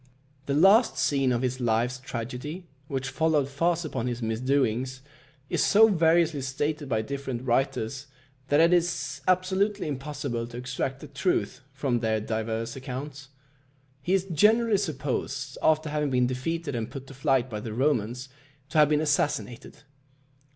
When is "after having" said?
15.61-16.09